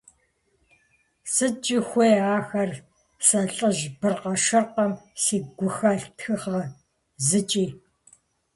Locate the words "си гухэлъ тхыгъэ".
5.21-6.63